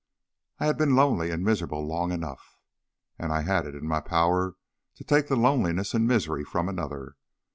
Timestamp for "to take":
4.95-5.27